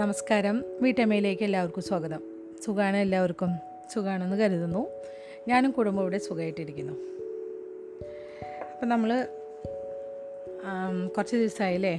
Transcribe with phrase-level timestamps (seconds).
[0.00, 0.56] നമസ്കാരം.
[0.82, 2.20] വീട്ടമ്മയിലേക്ക് എല്ലാവർക്കും സ്വാഗതം.
[2.64, 3.50] സുഖമാണ് എല്ലാവർക്കും?
[3.92, 4.82] സുഖമാണെന്ന് കരുതുന്നു.
[5.48, 6.94] ഞാനും കുടുംബം ഇവിടെ സുഖമായിട്ടിരിക്കുന്നു
[8.70, 9.10] അപ്പം നമ്മൾ
[11.16, 11.92] കുറച്ച് ദിവസമായില്ലേ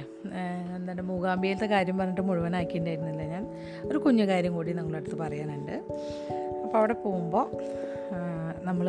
[0.76, 3.44] എന്താണ് മൂകാംബിയത്തെ കാര്യം പറഞ്ഞിട്ട് മുഴുവനാക്കിയിട്ടുണ്ടായിരുന്നില്ല ഞാൻ.
[3.90, 5.76] ഒരു കുഞ്ഞു കാര്യം കൂടി നിങ്ങളുടെ അടുത്ത് പറയാനുണ്ട്.
[6.64, 7.46] അപ്പോൾ അവിടെ പോകുമ്പോൾ
[8.68, 8.88] നമ്മൾ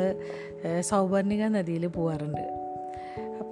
[0.92, 2.46] സൗവർണിക നദിയിൽ പോകാറുണ്ട്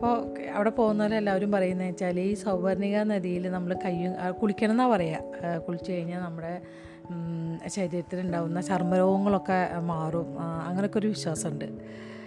[0.01, 0.21] അപ്പോൾ
[0.53, 6.21] അവിടെ പോകുന്നവരെ എല്ലാവരും പറയുന്നത് വെച്ചാൽ ഈ സൗവർണിക നദിയിൽ നമ്മൾ കയ്യും കുളിക്കണം എന്നാണ് പറയുക കുളിച്ച് കഴിഞ്ഞാൽ
[6.21, 6.53] നമ്മുടെ
[7.67, 9.59] ശരീരത്തിലുണ്ടാവുന്ന ചർമ്മരോഗങ്ങളൊക്കെ
[9.91, 10.39] മാറും.
[10.67, 11.67] അങ്ങനെയൊക്കെ ഒരു വിശ്വാസമുണ്ട്.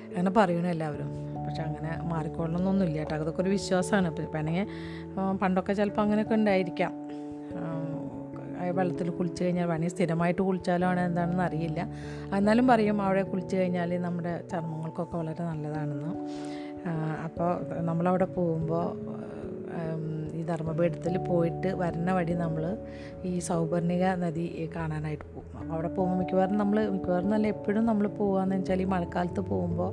[0.09, 1.11] അങ്ങനെ പറയണു എല്ലാവരും.
[1.47, 3.15] പക്ഷെ അങ്ങനെ മാറിക്കൊള്ളണമെന്നൊന്നുമില്ല കേട്ടോ.
[3.17, 4.11] അതൊക്കെ ഒരു വിശ്വാസമാണ്.
[4.37, 4.67] വേണമെങ്കിൽ
[5.43, 6.95] പണ്ടൊക്കെ ചിലപ്പോൾ അങ്ങനെയൊക്കെ ഉണ്ടായിരിക്കാം.
[8.79, 11.81] വെള്ളത്തിൽ കുളിച്ച് കഴിഞ്ഞാൽ വേണമെങ്കിൽ സ്ഥിരമായിട്ട് കുളിച്ചാലോ ആണ് എന്താണെന്ന് അറിയില്ല.
[12.39, 16.13] എന്നാലും പറയും അവിടെ കുളിച്ച് കഴിഞ്ഞാൽ നമ്മുടെ ചർമ്മങ്ങൾക്കൊക്കെ വളരെ നല്ലതാണെന്ന്.
[17.27, 17.51] അപ്പോൾ
[17.89, 18.87] നമ്മളവിടെ പോകുമ്പോൾ
[20.39, 22.65] ഈ ധർമ്മപീഠത്തിൽ പോയിട്ട് വരുന്ന വഴി നമ്മൾ
[23.25, 24.45] ഈ സൗപർണിക നദി
[24.77, 25.49] കാണാനായിട്ട് പോകും.
[25.61, 29.91] അപ്പോൾ അവിടെ പോകുമ്പോൾ മിക്കവാറും നമ്മൾ മിക്കവാറും നല്ല എപ്പോഴും നമ്മൾ പോകുകയെന്ന് വെച്ചാൽ ഈ മഴക്കാലത്ത് പോകുമ്പോൾ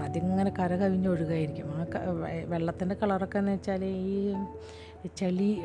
[0.00, 1.84] നദി ഇങ്ങനെ കര കവിഞ്ഞൊഴുകായിരിക്കും ആ
[2.52, 4.18] വെള്ളത്തിന്റെ കളറൊക്കെ എന്ന് വെച്ചാൽ ഈ
[5.16, 5.62] ചെളി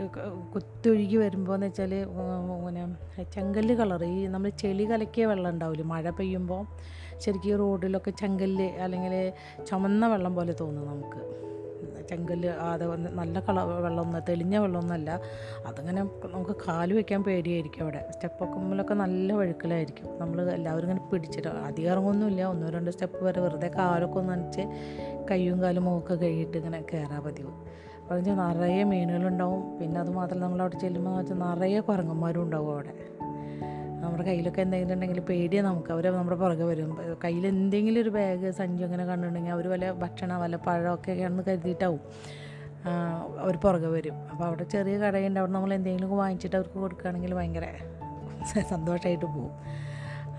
[0.56, 2.06] കുത്തൊഴുകി വരുമ്പോൾ എന്ന് വെച്ചാൽ
[2.66, 6.68] പിന്നെ ചെങ്കല്ല് കളർ ഈ നമ്മൾ ചെളി കലക്കിയ വെള്ളം ഉണ്ടാവില്ലേ മഴ പെയ്യുമ്പോൾ
[7.18, 9.34] ശരിക്കും റോഡിലൊക്കെ ചെങ്കല്ല് അല്ലെങ്കിൽ
[9.66, 11.48] ചുമന്ന വെള്ളം പോലെ തോന്നും നമുക്ക്.
[12.10, 15.20] ചെങ്കല്ല് അത് നല്ല കള വെള്ളമൊന്നും തെളിഞ്ഞ വെള്ളമൊന്നുമല്ല.
[15.66, 18.06] അതങ്ങനെ നമുക്ക് കാൽ വയ്ക്കാൻ പേടിയായിരിക്കും അവിടെ.
[18.12, 20.20] സ്റ്റെപ്പൊക്കെ മുമ്പിലൊക്കെ നല്ല വഴുക്കലായിരിക്കും.
[20.20, 22.44] നമ്മൾ എല്ലാവരും ഇങ്ങനെ പിടിച്ചിട്ട് അധികം ഇറങ്ങൊന്നുമില്ല.
[22.44, 24.62] ഒന്നോ രണ്ടോ സ്റ്റെപ്പ് വരെ വെറുതെ കാലൊക്കെ ഒന്ന് നനച്ച്
[25.32, 27.67] കയ്യും കാലും മുഖമൊക്കെ കഴുകിയിട്ട് ഇങ്ങനെ കയറാൻ പതിവ്.
[28.16, 29.80] വെച്ചാൽ നിറയെ മീനുകളുണ്ടാവും.
[29.80, 32.94] പിന്നെ അത് മാത്രമല്ല നമ്മൾ അവിടെ ചെല്ലുമ്പോൾ വെച്ചാൽ നിറയെ കുരങ്ങന്മാരും ഉണ്ടാവും അവിടെ.
[34.02, 35.92] നമ്മുടെ കയ്യിലൊക്കെ എന്തെങ്കിലും ഉണ്ടെങ്കിൽ പേടിയാണ് നമുക്ക്.
[35.92, 36.92] അവർ നമ്മുടെ പുറകെ വരും.
[37.24, 42.02] കയ്യിൽ എന്തെങ്കിലും ഒരു ബാഗ് സഞ്ചി അങ്ങനെ കണ്ടിട്ടുണ്ടെങ്കിൽ അവർ വല്ല ഭക്ഷണം വല്ല പഴമൊക്കെ ആണെന്ന് കരുതിയിട്ടാവും
[43.44, 44.16] അവർ പുറകെ വരും.
[44.32, 45.40] അപ്പോൾ അവിടെ ചെറിയ കടയുണ്ട്.
[45.40, 47.68] അവിടെ നമ്മൾ എന്തെങ്കിലും വാങ്ങിച്ചിട്ട് അവർക്ക് കൊടുക്കുകയാണെങ്കിൽ ഭയങ്കര
[48.70, 49.52] സന്തോഷമായിട്ട് പോകും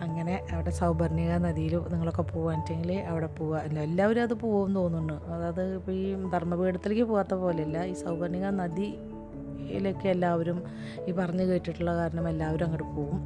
[0.00, 3.56] അങ്ങനെ അവിടെ സൗപർണിക നദിയിൽ നിങ്ങളൊക്കെ പോകാനിട്ടെങ്കിൽ അവിടെ പോവുക.
[3.56, 5.16] അല്ല എല്ലാവരും അത് പോകുമെന്ന് തോന്നുന്നു.
[5.26, 7.84] അതായത് ഇപ്പോൾ ഈ ധർമ്മപീഠത്തിലേക്ക് പോകാത്ത പോലെയല്ല.
[7.84, 10.62] ഈ സൗപർണിക നദിയിലേക്ക് എല്ലാവരും
[11.08, 13.20] ഈ പറഞ്ഞു കേട്ടിട്ടുള്ള കാരണം എല്ലാവരും അങ്ങോട്ട് പോകും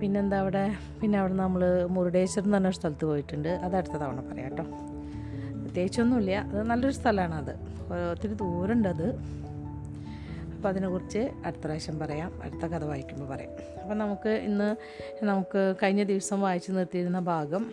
[0.00, 0.74] പിന്നെന്താ അവിടെ?
[1.00, 3.48] പിന്നെ അവിടെ നമ്മൾ മുരുടേശ്വരം എന്ന് പറഞ്ഞ സ്ഥലത്ത് പോയിട്ടുണ്ട്.
[3.48, 4.64] അത് അടുത്ത തവണ പറയാം കേട്ടോ.
[5.62, 6.30] പ്രത്യേകിച്ചൊന്നുമില്ല.
[6.30, 7.52] അത് നല്ലൊരു സ്ഥലമാണ് അത്
[8.12, 9.06] ഒത്തിരി ദൂരമുണ്ട് അത്.
[10.62, 12.42] അപ്പോൾ അതിനെക്കുറിച്ച് അടുത്ത പ്രാവശ്യം പറയാം.
[12.42, 13.80] അടുത്ത കഥ വായിക്കുമ്പോൾ പറയാം.
[13.80, 14.68] അപ്പോൾ നമുക്ക് ഇന്ന്
[15.24, 17.64] നമുക്ക് കഴിഞ്ഞ ദിവസം വായിച്ചു നിർത്തിയിരുന്ന ഭാഗം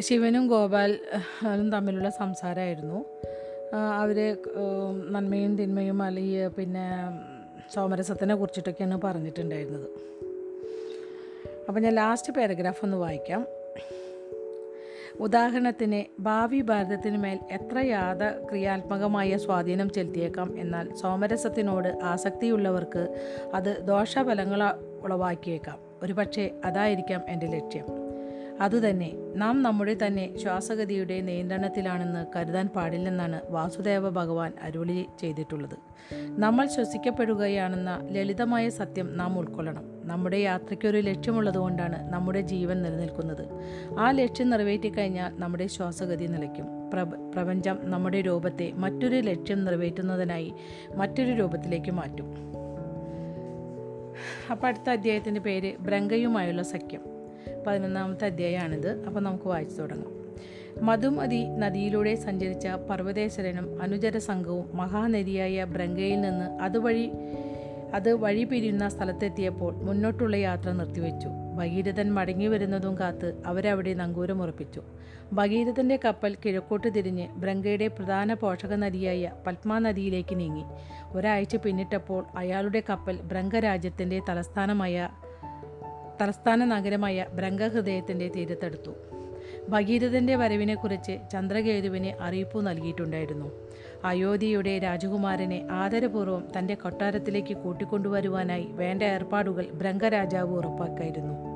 [0.00, 2.98] ശിവനും ഗോപാലും തമ്മിലുള്ള സംസാരമായിരുന്നു.
[4.02, 4.36] അവർ
[5.12, 6.86] നന്മയും തിന്മയും അല്ലെങ്കിൽ പിന്നെ
[7.74, 9.88] സോമരസത്തിനെ കുറിച്ചിട്ടൊക്കെയാണ് പറഞ്ഞിട്ടുണ്ടായിരുന്നത്.
[11.68, 13.46] അപ്പോൾ ഞാൻ ലാസ്റ്റ് പാരഗ്രാഫ് ഒന്ന് വായിക്കാം.
[15.18, 25.78] ഉദാഹരണത്തിന് ഭാവി ഭാരതത്തിന് മേൽ എത്ര യാത ക്രിയാത്മകമായ സ്വാധീനം ചെലുത്തിയേക്കാം എന്നാൽ സോമരസത്തിനോട് ആസക്തിയുള്ളവർക്ക് അത് ദോഷഫലങ്ങൾ ഉളവാക്കിയേക്കാം.
[26.02, 27.99] ഒരുപക്ഷെ അതായിരിക്കാം എന്റെ ലക്ഷ്യം.
[28.60, 35.76] അതുതന്നെ നാം നമ്മുടെ തന്നെ ശ്വാസഗതിയുടെ നിയന്ത്രണത്തിലാണെന്ന് കരുതാൻ പാടില്ലെന്നാണ് വാസുദേവ ഭഗവാൻ അരുളി ചെയ്തിട്ടുള്ളത്.
[36.28, 40.08] നമ്മൾ ശ്വസിക്കപ്പെടുകയാണെന്ന ലളിതമായ സത്യം നാം ഉൾക്കൊള്ളണം.
[40.08, 43.48] നമ്മുടെ യാത്രയ്ക്കൊരു ലക്ഷ്യമുള്ളതുകൊണ്ടാണ് നമ്മുടെ ജീവൻ നിലനിൽക്കുന്നത്.
[43.98, 46.90] ആ ലക്ഷ്യം നിറവേറ്റിക്കഴിഞ്ഞാൽ നമ്മുടെ ശ്വാസഗതി നിലയ്ക്കും.
[46.90, 50.54] പ്രപ പ്രപഞ്ചം നമ്മുടെ രൂപത്തെ മറ്റൊരു ലക്ഷ്യം നിറവേറ്റുന്നതിനായി
[50.94, 52.34] മറ്റൊരു രൂപത്തിലേക്ക് മാറ്റും.
[54.50, 57.19] അപ്പോൾ അടുത്ത അധ്യായത്തിന്റെ പേര് ബ്രങ്കയുമായുള്ള സഖ്യം.
[57.66, 59.04] പതിനൊന്നാമത്തെ അധ്യായമാണിത്.
[59.04, 60.20] അപ്പോൾ നമുക്ക് വായിച്ചു തുടങ്ങാം.
[60.86, 67.10] മധുമതി നദിയിലൂടെ സഞ്ചരിച്ച പർവതേശ്വരനും അനുചര സംഘവും മഹാനദിയായ ബ്രങ്കയിൽ നിന്ന് അതുവഴി
[67.94, 71.28] അത് വഴി പിരിയുന്ന സ്ഥലത്തെത്തിയപ്പോൾ മുന്നോട്ടുള്ള യാത്ര നിർത്തിവെച്ചു.
[71.56, 74.82] ഭഗീരഥൻ മടങ്ങി വരുന്നതും കാത്ത് അവരവിടെ നങ്കൂരമുറപ്പിച്ചു
[75.32, 80.64] ഭഗീരഥന്റെ കപ്പൽ കിഴക്കോട്ട് തിരിഞ്ഞ് ബ്രങ്കയുടെ പ്രധാന പോഷക നദിയായ പത്മാ നദിയിലേക്ക് നീങ്ങി.
[81.12, 85.08] ഒരാഴ്ച പിന്നിട്ടപ്പോൾ അയാളുടെ കപ്പൽ ബ്രങ്കരാജ്യത്തിന്റെ തലസ്ഥാനമായ
[86.20, 88.90] തലസ്ഥാന നഗരമായ ബ്രംഗഹൃദയത്തിന്റെ തീരത്തെടുത്തു.
[89.68, 93.50] ഭഗീരഥന്റെ വരവിനെക്കുറിച്ച് ചന്ദ്രകേതുവിന് അറിയിപ്പ് നൽകിയിട്ടുണ്ടായിരുന്നു.
[94.04, 101.50] അയോധ്യയുടെ രാജകുമാരനെ ആദരപൂർവം തന്റെ കൊട്ടാരത്തിലേക്ക് കൂട്ടിക്കൊണ്ടുവരുവാനായി വേണ്ട ഏർപ്പാടുകൾ ബ്രംഗരാജാവ് ഉറപ്പാക്കായിരുന്നു.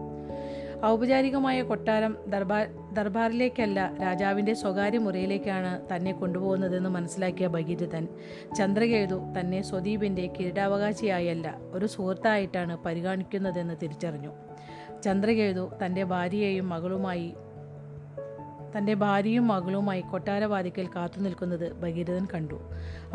[0.87, 8.09] ഔപചാരികമായ കൊട്ടാരം ദർബാർ ദർബാറിലേക്കല്ല രാജാവിന്റെ സ്വകാര്യ മുറിയിലേക്കാണ് തന്നെ കൊണ്ടുപോകുന്നതെന്ന് മനസ്സിലാക്കിയ ഭഗീരഥൻ
[8.57, 14.33] ചന്ദ്രകേതു തന്നെ സ്വദീപിന്റെ കിരീടാവകാശിയായല്ല ഒരു സുഹൃത്തായിട്ടാണ് പരിഗണിക്കുന്നതെന്ന് തിരിച്ചറിഞ്ഞു.
[15.05, 17.35] ചന്ദ്രകേതു തന്റെ ഭാര്യയെയും മകളുമായി
[18.79, 22.61] തന്റെ ഭാര്യയും മകളുമായി കൊട്ടാരവാതിക്കൽ കാത്തു നിൽക്കുന്നത് ഭഗീരഥൻ കണ്ടു.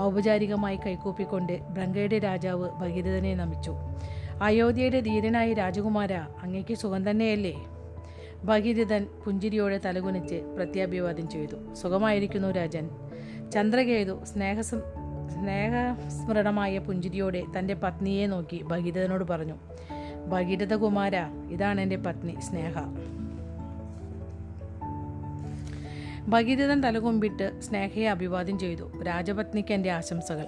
[0.02, 3.74] ഔപചാരികമായി കൈകൂപ്പിക്കൊണ്ട് ബ്രങ്കയുടെ രാജാവ് ഭഗീരഥനെ നമിച്ചു.
[4.42, 7.54] അയോധ്യയുടെ ധീരനായ രാജകുമാര അങ്ങേക്ക് സുഖം തന്നെയല്ലേ?
[8.44, 11.74] ഭഗീരഥൻ പുഞ്ചിരിയോടെ തലകുനിച്ച് പ്രത്യാഭിവാദ്യം ചെയ്തു.
[11.74, 12.90] സുഖമായിരിക്കുന്നു രാജൻ.
[13.52, 14.76] ചന്ദ്രകേതു സ്നേഹസ
[15.34, 19.54] സ്നേഹസ്മരണമായ പുഞ്ചിരിയോടെ തന്റെ പത്നിയെ നോക്കി ഭഗീരഥനോട് പറഞ്ഞു.
[20.30, 21.12] ഭഗീരഥ കുമാര
[21.50, 22.74] ഇതാണ് എന്റെ പത്നി സ്നേഹ.
[26.28, 29.04] ഭഗീരഥൻ തലകുമ്പിട്ട് സ്നേഹയെ അഭിവാദ്യം ചെയ്തു.
[29.04, 30.46] രാജപത്നിക്ക് എന്റെ ആശംസകൾ.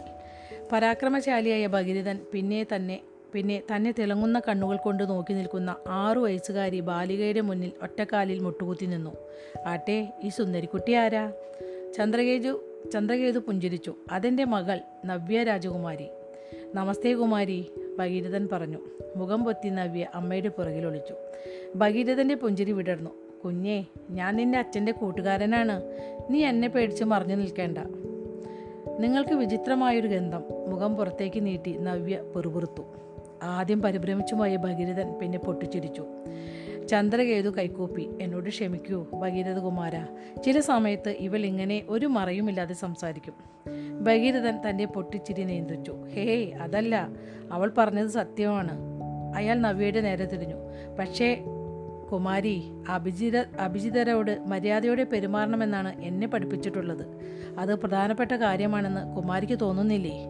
[0.72, 3.00] പരാക്രമശാലിയായ ഭഗീരഥൻ പിന്നെ തന്നെ
[3.33, 9.12] പിന്നെ തന്നെ തിളങ്ങുന്ന കണ്ണുകൾ കൊണ്ട് നോക്കി നിൽക്കുന്ന ആറു വയസ്സുകാരി ബാലികയുടെ മുന്നിൽ ഒറ്റക്കാലിൽ മുട്ടുകുത്തി നിന്നു.
[9.68, 11.34] ആട്ടെ ഈ സുന്ദരിക്കുട്ടി ആരാ?
[11.98, 12.62] ചന്ദ്രകേതു
[12.94, 13.95] ചന്ദ്രകേതു പുഞ്ചിരിച്ചു.
[14.12, 16.07] അതെന്റെ മകൾ നവ്യ രാജകുമാരി.
[16.75, 17.72] നമസ്തേ കുമാരി.
[18.00, 18.78] ഭഗീരഥൻ പറഞ്ഞു.
[19.16, 21.14] മുഖം പൊത്തി നവ്യ അമ്മയുടെ പുറകിൽ ഒളിച്ചു.
[21.76, 23.10] ഭഗീരഥന്റെ പുഞ്ചിരി വിടർന്നു.
[23.46, 25.84] കുഞ്ഞേ ഞാൻ നിന്റെ അച്ഛന്റെ കൂട്ടുകാരനാണ്.
[26.30, 27.78] നീ എന്നെ പേടിച്ച് മറിഞ്ഞു നിൽക്കേണ്ട.
[29.00, 30.44] നിങ്ങൾക്ക് വിചിത്രമായൊരു ഗന്ധം.
[30.70, 32.84] മുഖം പുറത്തേക്ക് നീട്ടി നവ്യ പെറുപുറുത്തു.
[33.44, 36.06] ആദ്യം പരിഭ്രമിച്ചുമായ ഭഗീരഥൻ പിന്നെ പൊട്ടിച്ചിരിച്ചു.
[36.88, 38.10] ചന്ദ്രകേതു കൈക്കൂപ്പി.
[38.22, 39.92] എന്നോട് ക്ഷമിക്കൂ ഭഗീരഥ കുമാര
[40.45, 43.33] ചില സമയത്ത് ഇവൾ ഇങ്ങനെ ഒരു മറയുമില്ലാതെ സംസാരിക്കും.
[44.04, 45.95] ഭഗീരഥൻ തന്റെ പൊട്ടിച്ചിരി നിയന്ത്രിച്ചു.
[46.13, 47.10] ഹേ അതല്ല.
[47.51, 48.80] അവൾ പറഞ്ഞത് സത്യമാണ്.
[49.36, 50.56] അയാൾ നവ്യയുടെ നേരെ തിരിഞ്ഞു.
[51.00, 51.44] പക്ഷേ
[52.12, 57.06] കുമാരി അഭിജിത അഭിജിതരോട് മര്യാദയോടെ പെരുമാറണമെന്നാണ് എന്നെ പഠിപ്പിച്ചിട്ടുള്ളത്.
[57.57, 60.25] അത് പ്രധാനപ്പെട്ട കാര്യമാണെന്ന് കുമാരിക്ക് തോന്നുന്നില്ലേ?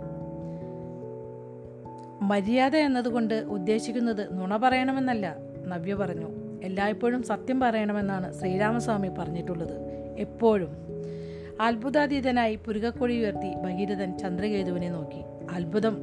[2.22, 5.36] മര്യാദ എന്നതുകൊണ്ട് ഉദ്ദേശിക്കുന്നത് നുണ പറയണമെന്നല്ല
[5.68, 6.41] നവ്യ പറഞ്ഞു.
[6.64, 9.82] എല്ലായ്പ്പോഴും സത്യം പറയണമെന്നാണ് ശ്രീരാമസ്വാമി പറഞ്ഞിട്ടുള്ളത്.
[10.18, 10.78] എപ്പോഴും.
[11.62, 15.52] അത്ഭുതാതീതനായി പുരുകക്കൊടി ഉയർത്തി ഭഗീരഥൻ ചന്ദ്രകേതുവിനെ നോക്കി.
[15.52, 15.98] അത്ഭുതം.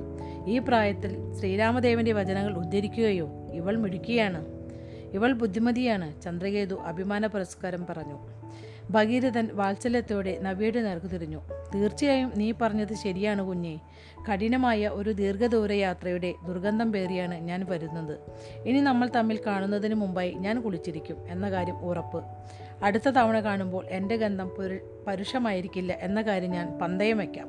[0.46, 4.46] ഈ പ്രായത്തിൽ ശ്രീരാമദേവന്റെ വചനങ്ങൾ ഉദ്ധരിക്കുകയോ ഇവൾ മിടുക്കിയാണ്.
[5.12, 6.22] ഇവൾ ബുദ്ധിമതിയാണ്.
[6.22, 8.37] ചന്ദ്രകേതു അഭിമാന പുരസ്കാരം പറഞ്ഞു.
[8.90, 11.40] ഭഗീരഥൻ വാത്സല്യത്തോടെ നവ്യയുടെ നേർക്ക് തിരിഞ്ഞു.
[11.74, 13.78] തീർച്ചയായും നീ പറഞ്ഞത് ശരിയാണ് കുഞ്ഞെ.
[14.32, 18.18] കഠിനമായ ഒരു ദീർഘദൂര യാത്രയുടെ ദുർഗന്ധം പേറിയാണ് ഞാൻ വരുന്നത്.
[18.66, 22.24] ഇനി നമ്മൾ തമ്മിൽ കാണുന്നതിന് മുമ്പായി ഞാൻ കുളിച്ചിരിക്കും എന്ന കാര്യം ഉറപ്പ്.
[22.82, 27.48] അടുത്ത തവണ കാണുമ്പോൾ എന്റെ ഗന്ധം പുരു പരുഷമായിരിക്കില്ല എന്ന കാര്യം ഞാൻ പന്തയം വയ്ക്കാം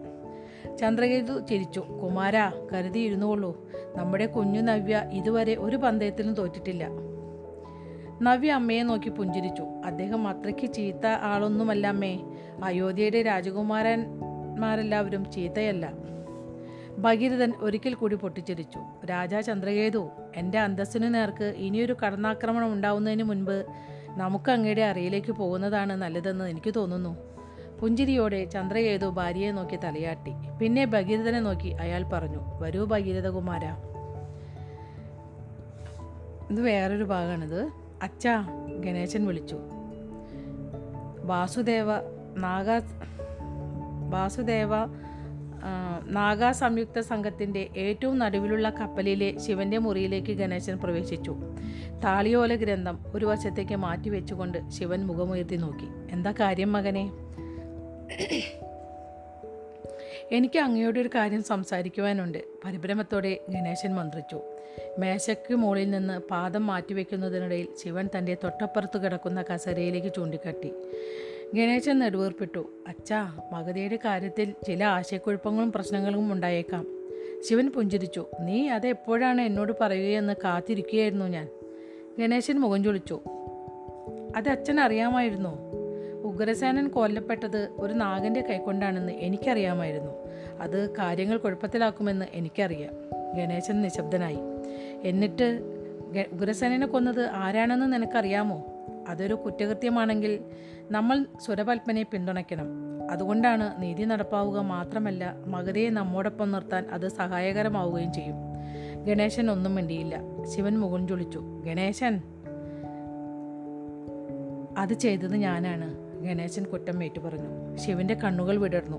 [0.77, 1.79] ചന്ദ്രകേതു ചിരിച്ചു.
[1.79, 2.33] കുമാര
[2.73, 7.08] കരുതിയിരുന്നുള്ളൂ നമ്മുടെ കുഞ്ഞു നവ്യ ഇതുവരെ ഒരു പന്തയത്തിലും തോറ്റിട്ടില്ല.
[8.21, 9.61] നവ്യ അമ്മയെ നോക്കി പുഞ്ചിരിച്ചു.
[9.61, 12.19] അദ്ദേഹം അത്രയ്ക്ക് ചീത്ത ആളൊന്നുമല്ല അമ്മേ
[12.63, 15.93] അയോധ്യയുടെ രാജകുമാരന്മാരെല്ലാവരും ചീത്തയല്ല.
[16.97, 19.05] ഭഗീരഥൻ ഒരിക്കൽ കൂടി പൊട്ടിച്ചിരിച്ചു.
[19.05, 23.65] രാജാ ചന്ദ്രകേതു എന്റെ അന്തസ്സിനു നേർക്ക് ഇനിയൊരു കടന്നാക്രമണം ഉണ്ടാവുന്നതിന് മുൻപ്
[24.09, 27.17] നമുക്ക് അങ്ങയുടെ അറിയിലേക്ക് പോകുന്നതാണ് നല്ലതെന്ന് എനിക്ക് തോന്നുന്നു.
[27.79, 30.31] പുഞ്ചിരിയോടെ ചന്ദ്രകേതു ഭാര്യയെ നോക്കി തലയാട്ടി.
[30.61, 33.61] പിന്നെ ഭഗീരഥനെ നോക്കി അയാൾ പറഞ്ഞു വരൂ ഭഗീരഥകുമാര.
[36.51, 38.35] ഇത് വേറൊരു ഭാഗമാണിത് അച്ഛാ
[38.79, 39.57] ഗണേശൻ വിളിച്ചു.
[41.23, 41.89] വാസുദേവ
[42.37, 42.81] നാഗാ
[44.09, 44.73] വാസുദേവ
[46.09, 51.35] നാഗാ സംയുക്ത സംഘത്തിന്റെ ഏറ്റവും നടുവിലുള്ള കപ്പലിലെ ശിവന്റെ മുറിയിലേക്ക് ഗണേശൻ പ്രവേശിച്ചു.
[52.03, 55.87] താളിയോല ഗ്രന്ഥം ഒരു വശത്തേക്ക് മാറ്റി വെച്ചുകൊണ്ട് ശിവൻ മുഖമുയർത്തി നോക്കി.
[56.11, 57.05] എന്താ കാര്യം മകനെ?
[60.31, 62.37] എനിക്ക് അങ്ങയോട് ഒരു കാര്യം സംസാരിക്കുവാനുണ്ട്.
[62.65, 64.41] പരിഭ്രമത്തോടെ ഗണേശൻ മന്ത്രിച്ചു.
[64.99, 70.73] മേശയ്ക്ക് മുകളിൽ നിന്ന് പാദം മാറ്റിവെക്കുന്നതിനിടയിൽ ശിവൻ തന്റെ തൊട്ടപ്പുറത്ത് കിടക്കുന്ന കസരയിലേക്ക് ചൂണ്ടിക്കാട്ടി.
[71.53, 72.69] ഗണേശൻ നെടുവേർപ്പിട്ടു.
[72.87, 76.87] അച്ഛാ മകതയുടെ കാര്യത്തിൽ ചില ആശയക്കുഴപ്പങ്ങളും പ്രശ്നങ്ങളും ഉണ്ടായേക്കാം.
[77.49, 78.25] ശിവൻ പുഞ്ചിരിച്ചു.
[78.39, 81.47] നീ അത് എപ്പോഴാണ് എന്നോട് പറയുകയെന്ന് കാത്തിരിക്കുകയായിരുന്നു ഞാൻ.
[82.19, 83.19] ഗണേശൻ മുഖം ചൊളിച്ചു.
[84.35, 85.69] അത് അച്ഛൻ അറിയാമായിരുന്നോ
[86.39, 90.11] ഉഗ്രസേനൻ കൊല്ലപ്പെട്ടത് ഒരു നാഗന്റെ കൈക്കൊണ്ടാണെന്ന് എനിക്കറിയാമായിരുന്നു.
[90.59, 92.93] അത് കാര്യങ്ങൾ കുഴപ്പത്തിലാക്കുമെന്ന് എനിക്കറിയാം.
[93.37, 94.37] ഗണേശൻ നിശബ്ദനായി.
[95.03, 95.61] എന്നിട്ട്
[96.33, 98.65] ഉഗ്രസേനനെ കൊന്നത് ആരാണെന്ന് നിനക്കറിയാമോ?
[99.07, 100.39] അതൊരു കുറ്റകൃത്യമാണെങ്കിൽ
[100.91, 102.67] നമ്മൾ സ്വരപൽപ്പനയെ പിന്തുണയ്ക്കണം.
[103.11, 108.35] അതുകൊണ്ടാണ് നീതി നടപ്പാവുക മാത്രമല്ല മകതയെ നമ്മോടൊപ്പം നിർത്താൻ അത് സഹായകരമാവുകയും ചെയ്യും.
[109.05, 110.19] ഗണേശൻ ഒന്നും മിണ്ടിയില്ല.
[110.55, 112.21] ശിവൻ മുകുൻ ചൊളിച്ചു ഗണേശൻ!
[114.77, 116.08] അത് ചെയ്തത് ഞാനാണ്.
[116.21, 117.77] ഗണേശൻ കുറ്റം ഏറ്റു പറഞ്ഞു.
[117.77, 118.97] ശിവന്റെ കണ്ണുകൾ വിടർന്നു.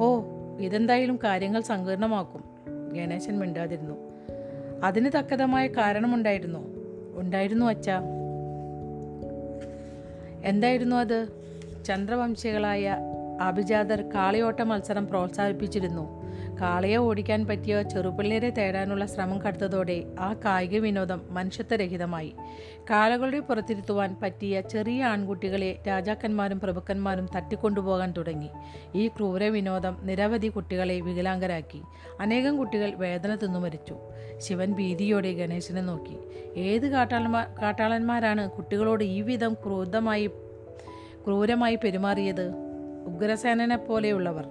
[0.00, 0.20] ഓ
[0.60, 2.44] ഇതെന്തായാലും കാര്യങ്ങൾ സങ്കീർണമാക്കും
[2.94, 3.94] ഗണേശൻ മിണ്ടാതിരുന്നു.
[4.82, 6.58] അതിന് തക്കതമായ കാരണമുണ്ടായിരുന്നു.
[7.20, 7.90] ഉണ്ടായിരുന്നു അച്ഛ.
[10.44, 11.28] എന്തായിരുന്നു അത്?
[11.84, 12.96] ചന്ദ്രവംശികളായ
[13.40, 16.23] അഭിജാതർ കാളിയോട്ട മത്സരം പ്രോത്സാഹിപ്പിച്ചിരുന്നു.
[16.60, 22.34] കാളയെ ഓടിക്കാൻ പറ്റിയ ചെറുപിള്ളേരെ തേടാനുള്ള ശ്രമം കടുത്തതോടെ ആ കായിക വിനോദം മനുഷ്യത്വരഹിതമായി.
[22.90, 28.48] കാളകളുടെ പുറത്തിരുത്തുവാൻ പറ്റിയ ചെറിയ ആൺകുട്ടികളെ രാജാക്കന്മാരും പ്രഭുക്കന്മാരും തട്ടിക്കൊണ്ടുപോകാൻ തുടങ്ങി.
[28.94, 31.82] ഈ ക്രൂര വിനോദം നിരവധി കുട്ടികളെ വികലാംഗരാക്കി.
[32.20, 33.96] അനേകം കുട്ടികൾ വേദന തിന്നു മരിച്ചു.
[34.38, 36.16] ശിവൻ ഭീതിയോടെ ഗണേശനെ നോക്കി.
[36.56, 40.26] ഏത് കാട്ടാളന്മാർ കാട്ടാളന്മാരാണ് കുട്ടികളോട് ഈ വിധം ക്രൂരമായി
[41.26, 42.52] ക്രൂരമായി പെരുമാറിയത്?
[43.06, 44.46] ഉഗ്രസേനനെ പോലെയുള്ളവർ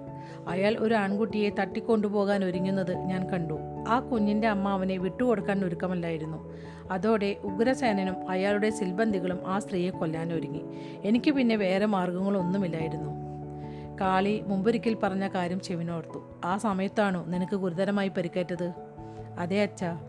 [0.48, 3.58] അയാൾ ഒരു ആൺകുട്ടിയെ തട്ടിക്കൊണ്ടുപോകാൻ ഒരുങ്ങുന്നത് ഞാൻ കണ്ടു.
[3.88, 6.54] ആ കുഞ്ഞിന്റെ അമ്മ അവനെ വിട്ടുകൊടുക്കാൻ ഒരുക്കമല്ലായിരുന്നു.
[6.90, 10.64] അതോടെ ഉഗ്രസേനനും അയാളുടെ സിൽബന്ധികളും ആ സ്ത്രീയെ കൊല്ലാൻ ഒരുങ്ങി.
[11.04, 13.24] എനിക്ക് പിന്നെ വേറെ മാർഗങ്ങളൊന്നുമില്ലായിരുന്നു.
[14.00, 18.72] കാളി മുമ്പൊരിക്കൽ പറഞ്ഞ കാര്യം ചെവിനോർത്തു ആ സമയത്താണോ നിനക്ക് ഗുരുതരമായി പരിക്കേറ്റത്?
[19.38, 20.00] അതെ അച്ഛാ.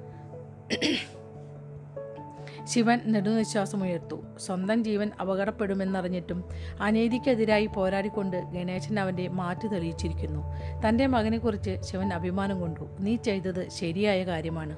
[2.65, 6.43] ശിവൻ നെടുനിശ്വാസമുയർത്തു സ്വന്തം ജീവൻ അപകടപ്പെടുമെന്നറിഞ്ഞിട്ടും
[6.81, 10.43] അനീതിക്കെതിരായി പോരാടിക്കൊണ്ട് ഗണേശൻ അവന്റെ മാറ്റ് തെളിയിച്ചിരിക്കുന്നു.
[10.87, 12.87] തന്റെ മകനെക്കുറിച്ച് ശിവൻ അഭിമാനം കൊണ്ടു.
[12.99, 14.77] നീ ചെയ്തത് ശരിയായ കാര്യമാണ്.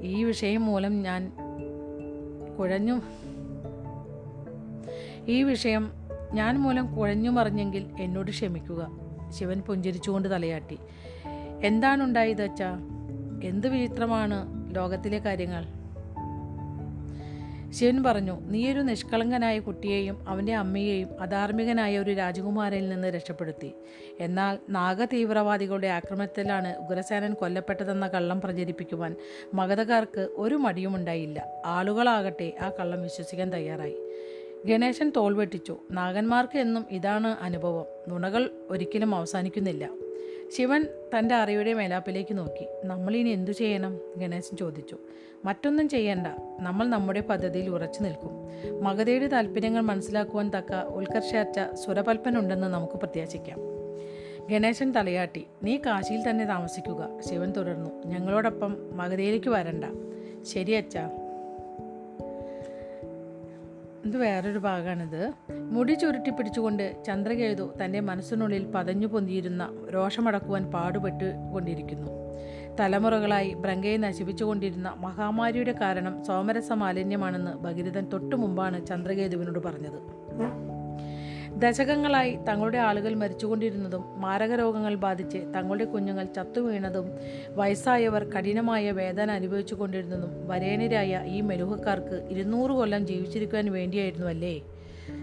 [0.00, 1.32] ഈ വിഷയം മൂലം ഞാൻ
[2.58, 3.00] കുഴഞ്ഞു
[5.28, 5.92] ഈ വിഷയം
[6.32, 8.90] ഞാൻ മൂലം കുഴഞ്ഞു മറിഞ്ഞെങ്കിൽ എന്നോട് ക്ഷമിക്കുക
[9.30, 10.78] ശിവൻ പുഞ്ചിരിച്ചുകൊണ്ട് തലയാട്ടി.
[11.64, 12.70] എന്താണുണ്ടായത് അച്ഛാ
[13.44, 14.36] എന്ത് വിചിത്രമാണ്
[14.76, 15.75] ലോകത്തിലെ കാര്യങ്ങൾ?
[17.76, 23.72] ശിവൻ പറഞ്ഞു നീയൊരു നിഷ്കളങ്കനായ കുട്ടിയെയും അവന്റെ അമ്മയെയും അധാർമികനായ ഒരു രാജകുമാരനിൽ നിന്ന് രക്ഷപ്പെടുത്തി.
[24.20, 29.16] എന്നാൽ നാഗതീവ്രവാദികളുടെ ആക്രമണത്തിലാണ് ഉഗ്രസേനൻ കൊല്ലപ്പെട്ടതെന്ന കള്ളം പ്രചരിപ്പിക്കുവാൻ
[29.54, 33.96] മഗധക്കാർക്ക് ഒരു മടിയുമുണ്ടായില്ല ആളുകളാകട്ടെ ആ കള്ളം വിശ്വസിക്കാൻ തയ്യാറായി.
[34.66, 37.84] ഗണേശൻ തോൽവെട്ടിച്ചു നാഗന്മാർക്ക് എന്നും ഇതാണ് അനുഭവം.
[38.08, 40.05] നുണകൾ ഒരിക്കലും അവസാനിക്കുന്നില്ല.
[40.52, 40.86] ശിവൻ
[41.18, 42.66] തന്റെ അറിയുടെ മേലാപ്പിലേക്ക് നോക്കി.
[42.84, 44.00] നമ്മളിനി എന്തു ചെയ്യണം?
[44.16, 44.96] ഗണേശൻ ചോദിച്ചു.
[45.44, 46.26] മറ്റൊന്നും ചെയ്യണ്ട.
[46.60, 48.30] നമ്മൾ നമ്മുടെ പദ്ധതിയിൽ ഉറച്ചു നിൽക്കും.
[48.84, 53.58] മകതയുടെ താല്പര്യങ്ങൾ മനസ്സിലാക്കുവാൻ തക്ക ഉത്കർഷാച്ച സുരപൽപ്പനുണ്ടെന്ന് നമുക്ക് പ്രത്യാശിക്കാം.
[54.50, 55.46] ഗണേശൻ തലയാട്ടി.
[55.62, 57.20] നീ കാശിയിൽ തന്നെ താമസിക്കുക.
[57.30, 57.90] ശിവൻ തുടർന്നു.
[58.06, 59.84] ഞങ്ങളോടൊപ്പം മകതയിലേക്ക് വരണ്ട.
[60.44, 61.25] ശരി അച്ഛാ.
[64.06, 65.22] ഇത് വേറൊരു ഭാഗമാണിത്
[65.74, 69.62] മുടി ചുരുട്ടി പിടിച്ചുകൊണ്ട് ചന്ദ്രകേതു തന്റെ മനസ്സിനുള്ളിൽ പതഞ്ഞു പൊന്തിയിരുന്ന
[69.94, 72.10] രോഷമടക്കുവാൻ പാടുപെട്ട് കൊണ്ടിരിക്കുന്നു.
[72.80, 80.00] തലമുറകളായി ബ്രങ്കയെ നശിപ്പിച്ചുകൊണ്ടിരുന്ന മഹാമാരിയുടെ കാരണം സോമരസ മാലിന്യമാണെന്ന് ഭഗീരഥൻ തൊട്ടു മുമ്പാണ് ചന്ദ്രകേതുവിനോട് പറഞ്ഞത്.
[81.56, 87.06] ദശകങ്ങളായി തങ്ങളുടെ ആളുകൾ മരിച്ചുകൊണ്ടിരുന്നതും മാരകരോഗങ്ങൾ ബാധിച്ച് തങ്ങളുടെ കുഞ്ഞുങ്ങൾ ചത്തുവീണതും
[87.54, 94.62] വയസ്സായവർ കഠിനമായ വേദന അനുഭവിച്ചു കൊണ്ടിരുന്നതും വരേണരായ ഈ മെരുഹക്കാർക്ക് ഇരുന്നൂറ് കൊല്ലം ജീവിച്ചിരിക്കാൻ വേണ്ടിയായിരുന്നു അല്ലേ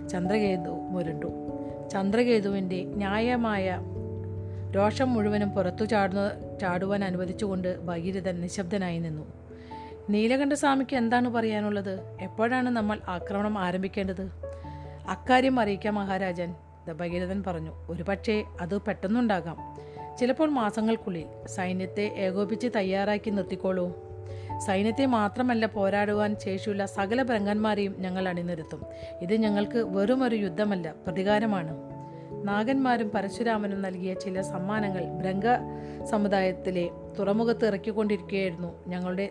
[0.09, 1.31] ചന്ദ്രകേതു മുരണ്ടു.
[1.91, 3.79] ചന്ദ്രകേതുവിന്റെ ന്യായമായ
[4.75, 9.25] രോഷം മുഴുവനും പുറത്തു ചാടുന്ന ചാടുവാൻ അനുവദിച്ചുകൊണ്ട് ഭഗീരഥൻ നിശബ്ദനായി നിന്നു.
[10.09, 11.99] നീലകണ്ഠസ്വാമിക്ക് എന്താണ് പറയാനുള്ളത്?
[12.21, 14.53] എപ്പോഴാണ് നമ്മൾ ആക്രമണം ആരംഭിക്കേണ്ടത്?
[15.09, 16.55] അക്കാര്യം അറിയിക്കാം മഹാരാജൻ
[16.93, 17.71] ഭഗീരഥൻ പറഞ്ഞു.
[17.89, 19.57] ഒരു പക്ഷേ അത് പെട്ടെന്നുണ്ടാകാം.
[20.17, 24.13] ചിലപ്പോൾ മാസങ്ങൾക്കുള്ളിൽ സൈന്യത്തെ ഏകോപിച്ച് തയ്യാറാക്കി നിർത്തിക്കോളൂ.
[24.65, 28.81] സൈന്യത്തെ മാത്രമല്ല പോരാടുവാൻ ശേഷിയുള്ള സകല ഭ്രങ്കന്മാരെയും ഞങ്ങൾ അണിനിരത്തും.
[29.21, 31.93] ഇത് ഞങ്ങൾക്ക് വെറും ഒരു യുദ്ധമല്ല പ്രതികാരമാണ്.
[32.43, 35.43] നാഗന്മാരും പരശുരാമനും നൽകിയ ചില സമ്മാനങ്ങൾ ഭ്രംഗ
[36.05, 39.29] സമുദായത്തിലെ തുറമുഖത്ത് ഇറക്കിക്കൊണ്ടിരിക്കുകയായിരുന്നു ഞങ്ങളുടെ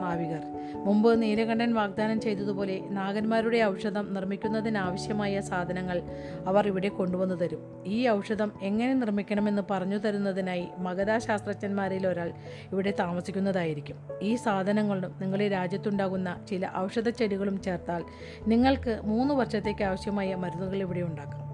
[0.00, 0.42] നാവികർ.
[0.84, 6.02] മുമ്പ് നീലകണ്ഠൻ വാഗ്ദാനം ചെയ്തതുപോലെ നാഗന്മാരുടെ ഔഷധം നിർമ്മിക്കുന്നതിനാവശ്യമായ സാധനങ്ങൾ
[6.46, 7.84] അവർ ഇവിടെ കൊണ്ടുവന്നു തരും.
[7.86, 12.32] ഈ ഔഷധം എങ്ങനെ നിർമ്മിക്കണമെന്ന് പറഞ്ഞു തരുന്നതിനായി മഗധ ശാസ്ത്രജ്ഞന്മാരിൽ ഒരാൾ
[12.72, 13.96] ഇവിടെ താമസിക്കുന്നതായിരിക്കും.
[14.22, 18.04] ഈ സാധനങ്ങളും നിങ്ങളുടെ രാജ്യത്തുണ്ടാകുന്ന ചില ഔഷധ ചെടികളും ചേർത്താൽ
[18.46, 21.44] നിങ്ങൾക്ക് മൂന്ന് വർഷത്തേക്ക് ആവശ്യമായ മരുന്നുകൾ ഇവിടെ ഉണ്ടാക്കാം.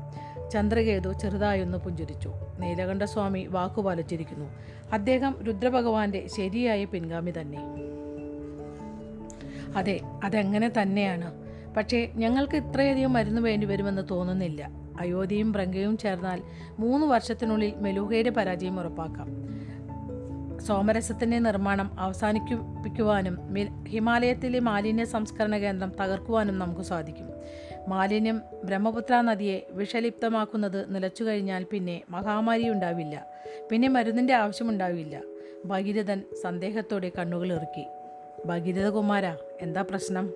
[0.50, 2.32] ചന്ദ്രകേതു ചെറുതായൊന്ന് പുഞ്ചിരിച്ചു.
[2.59, 4.50] നീലകണ്ഠസ്വാമി വാക്കുപാലിച്ചിരിക്കുന്നു.
[4.92, 7.59] അദ്ദേഹം രുദ്രഭഗവാന്റെ ശരിയായ പിൻഗാമി തന്നെ.
[9.76, 11.34] അതെ അതെങ്ങനെ തന്നെയാണ്.
[11.74, 14.70] പക്ഷേ ഞങ്ങൾക്ക് ഇത്രയധികം മരുന്ന് വേണ്ടി വരുമെന്ന് തോന്നുന്നില്ല.
[15.00, 16.42] അയോധ്യയും ബ്രങ്കയും ചേർന്നാൽ
[16.78, 19.28] മൂന്ന് വർഷത്തിനുള്ളിൽ മെലൂഹയുടെ പരാജയം ഉറപ്പാക്കാം.
[20.60, 23.54] സോമരസത്തിന്റെ നിർമ്മാണം അവസാനിപ്പിക്കുവാനും
[23.88, 27.28] ഹിമാലയത്തിലെ മാലിന്യ സംസ്കരണ കേന്ദ്രം തകർക്കുവാനും നമുക്ക് സാധിക്കും.
[27.88, 33.26] മാലിന്യം ബ്രഹ്മപുത്ര നദിയെ വിഷലിപ്തമാക്കുന്നത് നിലച്ചു കഴിഞ്ഞാൽ പിന്നെ മഹാമാരി ഉണ്ടാവില്ല.
[33.70, 35.20] പിന്നെ മരുന്നിന്റെ ആവശ്യമുണ്ടാവില്ല
[35.64, 37.86] ഭഗീരഥൻ സന്ദേഹത്തോടെ കണ്ണുകൾ ഇറുക്കി.
[38.47, 39.26] ഭഗീരഥകുമാര
[39.61, 40.30] എന്താ പ്രശ്നം?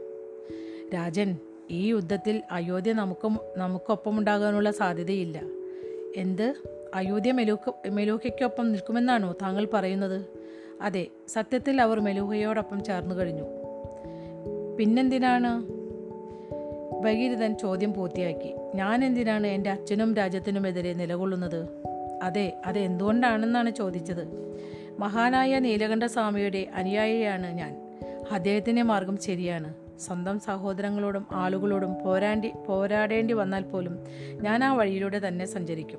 [0.95, 1.37] രാജൻ
[1.71, 5.41] ഈ യുദ്ധത്തിൽ അയോധ്യ നമുക്ക് നമുക്കൊപ്പമുണ്ടാകാനുള്ള സാധ്യതയില്ല.
[6.17, 6.55] എന്ത്?
[6.95, 10.27] അയോധ്യ മെലൂക്ക മെലൂഹയ്ക്കൊപ്പം നിൽക്കുമെന്നാണോ താങ്കൾ പറയുന്നത്?
[10.83, 13.45] അതെ സത്യത്തിൽ അവർ മെലൂഹയോടൊപ്പം ചേർന്നു കഴിഞ്ഞു.
[14.79, 15.67] പിന്നെന്തിനാണ്?
[17.05, 18.55] ഭഗീരഥൻ ചോദ്യം പൂർത്തിയാക്കി.
[18.75, 21.69] ഞാൻ എന്തിനാണ് എന്റെ അച്ഛനും രാജ്യത്തിനുമെതിരെ നിലകൊള്ളുന്നത്?
[22.23, 24.55] അതെ അത് എന്തുകൊണ്ടാണെന്നാണ് ചോദിച്ചത്.
[24.99, 27.84] മഹാനായ നീലകണ്ഠസ്വാമിയുടെ അനുയായിയാണ് ഞാൻ.
[28.33, 29.75] അദ്ദേഹത്തിന്റെ മാർഗം ശരിയാണ്.
[30.01, 33.99] സ്വന്തം സഹോദരങ്ങളോടും ആളുകളോടും പോരാണ്ടി പോരാടേണ്ടി വന്നാൽ പോലും
[34.33, 35.99] ഞാൻ ആ വഴിയിലൂടെ തന്നെ സഞ്ചരിക്കും.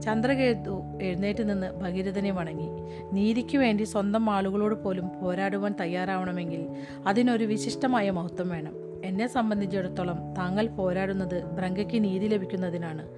[0.00, 2.68] ചന്ദ്രകേതു എഴുന്നേറ്റ് നിന്ന് ഭഗീരഥനെ വണങ്ങി.
[3.12, 6.68] നീതിക്ക് വേണ്ടി സ്വന്തം ആളുകളോട് പോലും പോരാടുവാൻ തയ്യാറാവണമെങ്കിൽ
[7.06, 8.74] അതിനൊരു വിശിഷ്ടമായ മഹത്വം വേണം.
[9.04, 13.08] എന്നെ സംബന്ധിച്ചിടത്തോളം താങ്കൾ പോരാടുന്നത് ബ്രങ്കയ്ക്ക് നീതി ലഭിക്കുന്നതിനാണ്.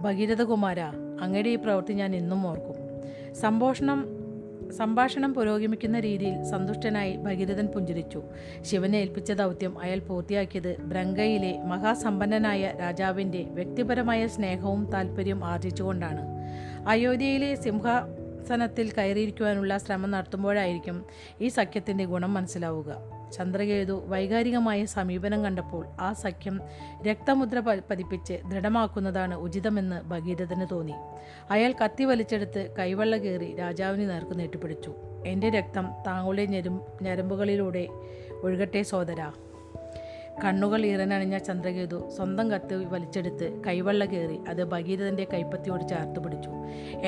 [0.00, 0.80] ഭഗീരഥകുമാര
[1.20, 2.74] അങ്ങയുടെ ഈ പ്രവൃത്തി ഞാൻ ഇന്നും ഓർക്കും.
[3.34, 4.21] സംഭാഷണം
[4.76, 8.22] സംഭാഷണം പുരോഗമിക്കുന്ന രീതിയിൽ സന്തുഷ്ടനായി ഭഗീരഥൻ പുഞ്ചിരിച്ചു.
[8.62, 16.20] ശിവനെ ഏൽപ്പിച്ച ദൗത്യം അയാൾ പൂർത്തിയാക്കിയത് ബ്രങ്കയിലെ മഹാസമ്പന്നനായ രാജാവിന്റെ വ്യക്തിപരമായ സ്നേഹവും താല്പര്യവും ആർജിച്ചുകൊണ്ടാണ്.
[16.88, 21.06] അയോധ്യയിലെ സിംഹാസനത്തിൽ കയറിയിരിക്കുവാനുള്ള ശ്രമം നടത്തുമ്പോഴായിരിക്കും
[21.40, 23.21] ഈ സഖ്യത്തിന്റെ ഗുണം മനസ്സിലാവുക.
[23.32, 26.56] ചന്ദ്രകേതു വൈകാരികമായ സമീപനം കണ്ടപ്പോൾ ആ സഖ്യം
[27.06, 27.58] രക്തമുദ്ര
[27.90, 30.96] പതിപ്പിച്ച് ദൃഢമാക്കുന്നതാണ് ഉചിതമെന്ന് ഭഗീരഥന് തോന്നി.
[31.50, 34.94] അയാൾ കത്തി വലിച്ചെടുത്ത് കൈവെള്ള കയറി രാജാവിന് നേർക്ക് നീട്ടിപ്പിടിച്ചു.
[35.26, 37.86] എന്റെ രക്തം താങ്കളുടെ ഞെരും ഞരമ്പുകളിലൂടെ
[38.42, 39.22] ഒഴുകട്ടെ സോദര
[40.44, 46.52] കണ്ണുകൾ ഇറനണിഞ്ഞ ചന്ദ്രകേതു സ്വന്തം കത്ത് വലിച്ചെടുത്ത് കൈവെള്ള കയറി അത് ഭഗീരഥന്റെ കൈപ്പത്തിയോട് ചേർത്ത് പിടിച്ചു.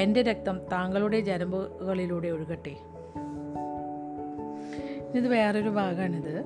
[0.02, 2.74] എന്റെ രക്തം താങ്കളുടെ ഞരമ്പുകളിലൂടെ ഒഴുകട്ടെ.
[5.14, 6.44] ഇത് വേറൊരു ഭാഗമാണിത്.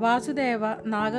[0.00, 1.12] വാസുദേവ നാഗ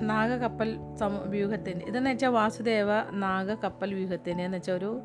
[0.00, 5.00] നാഗകപ്പൽ സം വ്യൂഹത്തിന് ഇതെന്ന് വെച്ചാൽ വാസുദേവ നാഗകപ്പൽ വ്യൂഹത്തിന് എന്ന് വെച്ചാൽ ഒരു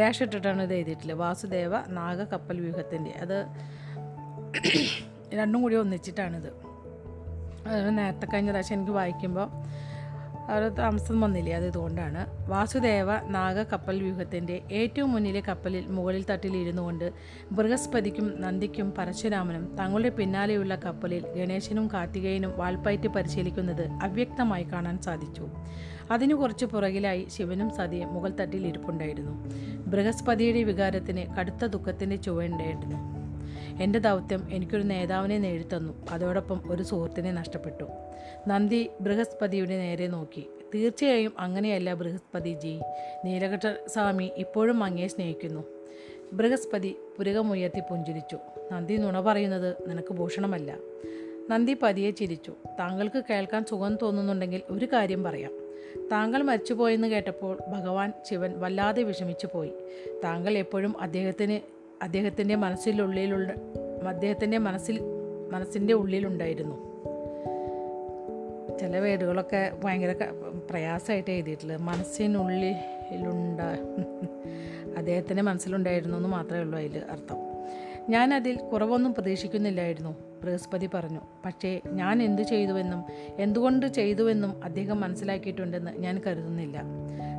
[0.00, 1.18] ഡാഷ് ഇട്ടിട്ടാണ് ഇത് എഴുതിയിട്ടുള്ളത്.
[1.18, 3.14] വാസുദേവ നാഗകപ്പൽ വ്യൂഹത്തിന്റെ.
[3.20, 3.38] അത്
[5.34, 6.50] രണ്ടും കൂടി ഒന്നിച്ചിട്ടാണിത്.
[7.88, 9.48] നേരത്തെ കഴിഞ്ഞ പ്രാവശ്യം എനിക്ക് വായിക്കുമ്പോൾ
[10.50, 11.52] ഒരു താമസം വന്നില്ലേ?
[11.52, 12.50] അത് ഇതുകൊണ്ടാണ്.
[12.50, 17.12] വാസുദേവ നാഗ കപ്പൽ വ്യൂഹത്തിന്റെ ഏറ്റവും മുന്നിലെ കപ്പലിൽ മുകളിൽ തട്ടിൽ ഇരുന്നു കൊണ്ട്
[17.52, 25.48] ബൃഹസ്പതിക്കും നന്ദിക്കും പരശുരാമനും തങ്ങളുടെ പിന്നാലെയുള്ള കപ്പലിൽ ഗണേശനും കാർത്തികേയനും വാൾപ്പയറ്റ് പരിശീലിക്കുന്നത് അവ്യക്തമായി കാണാൻ സാധിച്ചു.
[26.10, 29.50] അതിനു കുറച്ച് പുറകിലായി ശിവനും സതിയും മുകൾ തട്ടിൽ ഇരിപ്പുണ്ടായിരുന്നു
[29.86, 33.13] ബൃഹസ്പതിയുടെ വികാരത്തിന് കടുത്ത ദുഃഖത്തിന്റെ ചുവയുണ്ടായിരുന്നു
[33.80, 36.06] എന്റെ ദൗത്യം എനിക്കൊരു നേതാവിനെ നേടിത്തന്നു.
[36.10, 37.84] അതോടൊപ്പം ഒരു സുഹൃത്തിനെ നഷ്ടപ്പെട്ടു.
[38.46, 40.46] നന്ദി ബൃഹസ്പതിയുടെ നേരെ നോക്കി.
[40.74, 42.80] തീർച്ചയായും അങ്ങനെയല്ല ബൃഹസ്പതി ജി
[43.24, 45.64] നീലകണ്ഠ സ്വാമി ഇപ്പോഴും അങ്ങയെ സ്നേഹിക്കുന്നു.
[46.32, 48.38] ബൃഹസ്പതി പുരകമുയർത്തി പുഞ്ചിരിച്ചു.
[48.72, 50.76] നന്ദി നുണ പറയുന്നത് നിനക്ക് ഭൂഷണമല്ല.
[51.50, 52.52] നന്ദി പതിയെ ചിരിച്ചു.
[52.80, 55.52] താങ്കൾക്ക് കേൾക്കാൻ സുഖം തോന്നുന്നുണ്ടെങ്കിൽ ഒരു കാര്യം പറയാം.
[56.12, 59.72] താങ്കൾ മരിച്ചുപോയെന്ന് കേട്ടപ്പോൾ ഭഗവാൻ ശിവൻ വല്ലാതെ വിഷമിച്ചു പോയി
[60.24, 61.73] താങ്കൾ എപ്പോഴും അദ്ദേഹത്തിന്
[62.04, 63.52] അദ്ദേഹത്തിന്റെ മനസ്സിലുള്ളിലുള്ള
[64.08, 65.00] അദ്ദേഹത്തിന്റെ മനസ്സിൽ
[65.50, 66.94] മനസ്സിന്റെ ഉള്ളിലുണ്ടായിരുന്നു.
[68.80, 70.14] ചില വേടുകളൊക്കെ ഭയങ്കര
[70.70, 71.80] പ്രയാസമായിട്ട് എഴുതിയിട്ടുള്ളത്.
[71.80, 73.60] മനസ്സിനുള്ളിലുണ്ട
[74.96, 77.36] അദ്ദേഹത്തിന്റെ മനസ്സിലുണ്ടായിരുന്നു എന്ന് മാത്രമേ ഉള്ളൂ അതിൽ അർത്ഥം.
[78.08, 80.10] ഞാനതിൽ കുറവൊന്നും പ്രതീക്ഷിക്കുന്നില്ലായിരുന്നു
[80.42, 81.20] ബൃഹസ്പതി പറഞ്ഞു.
[81.44, 83.04] പക്ഷേ ഞാൻ എന്തു ചെയ്തുവെന്നും
[83.38, 86.82] എന്തുകൊണ്ട് ചെയ്തുവെന്നും അദ്ദേഹം മനസ്സിലാക്കിയിട്ടുണ്ടെന്ന് ഞാൻ കരുതുന്നില്ല.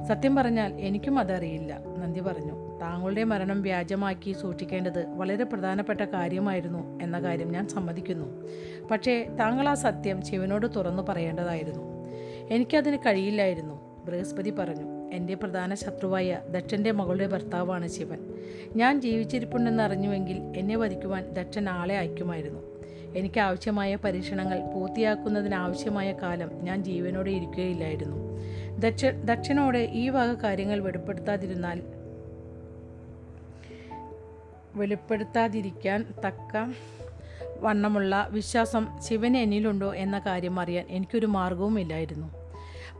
[0.07, 1.79] സത്യം പറഞ്ഞാൽ എനിക്കും അതറിയില്ല.
[1.97, 2.79] നന്ദി പറഞ്ഞു.
[2.79, 8.47] താങ്കളുടെ മരണം വ്യാജമാക്കി സൂക്ഷിക്കേണ്ടത് വളരെ പ്രധാനപ്പെട്ട കാര്യമായിരുന്നു എന്ന കാര്യം ഞാൻ സമ്മതിക്കുന്നു.
[8.91, 12.07] പക്ഷേ താങ്കൾ ആ സത്യം ശിവനോട് തുറന്നു പറയേണ്ടതായിരുന്നു.
[12.51, 14.05] എനിക്കതിന് കഴിയില്ലായിരുന്നു.
[14.05, 18.19] ബൃഹസ്പതി പറഞ്ഞു എന്റെ പ്രധാന ശത്രുവായ ദക്ഷന്റെ മകളുടെ ഭർത്താവാണ് ശിവൻ.
[18.75, 22.59] ഞാൻ ജീവിച്ചിരിപ്പുണ്ടെന്ന് അറിഞ്ഞുവെങ്കിൽ എന്നെ വധിക്കുവാൻ ദക്ഷൻ ആളെ അയക്കുമായിരുന്നു.
[23.15, 28.25] എനിക്ക് ആവശ്യമായ പരീക്ഷണങ്ങൾ പൂർത്തിയാക്കുന്നതിനാവശ്യമായ കാലം ഞാൻ ജീവനോടെ ഇരിക്കുകയില്ലായിരുന്നു.
[28.79, 31.81] ദക്ഷ ദക്ഷനോട് ഈ വക കാര്യങ്ങൾ വെളിപ്പെടുത്താതിരുന്നാൽ
[34.75, 36.73] വെളിപ്പെടുത്താതിരിക്കാൻ തക്ക
[37.59, 42.27] വണ്ണമുള്ള വിശ്വാസം ശിവന് എന്നിലുണ്ടോ എന്ന കാര്യം അറിയാൻ എനിക്കൊരു മാർഗവും ഇല്ലായിരുന്നു.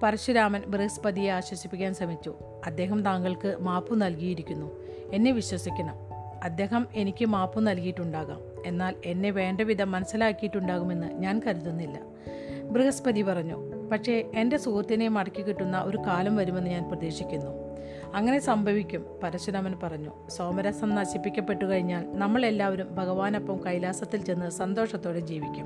[0.03, 2.35] പരശുരാമൻ ബൃഹസ്പതിയെ ആശ്വസിപ്പിക്കാൻ ശ്രമിച്ചു.
[2.65, 4.71] അദ്ദേഹം താങ്കൾക്ക് മാപ്പ് നൽകിയിരിക്കുന്നു.
[5.13, 5.95] എന്നെ വിശ്വസിക്കണം.
[6.43, 8.41] അദ്ദേഹം എനിക്ക് മാപ്പ് നൽകിയിട്ടുണ്ടാകാം.
[8.65, 11.99] എന്നാൽ എന്നെ വേണ്ട വിധം മനസ്സിലാക്കിയിട്ടുണ്ടാകുമെന്ന് ഞാൻ കരുതുന്നില്ല.
[12.63, 17.65] ബൃഹസ്പതി പറഞ്ഞു പക്ഷേ എന്റെ സുഹൃത്തിനെ മടക്കി കിട്ടുന്ന ഒരു കാലം വരുമെന്ന് ഞാൻ പ്രതീക്ഷിക്കുന്നു.
[18.15, 20.30] അങ്ങനെ സംഭവിക്കും പരശുരാമൻ പറഞ്ഞു.
[20.30, 25.65] സോമരസം നശിപ്പിക്കപ്പെട്ടു കഴിഞ്ഞാൽ നമ്മളെല്ലാവരും ഭഗവാനൊപ്പം കൈലാസത്തിൽ ചെന്ന് സന്തോഷത്തോടെ ജീവിക്കും.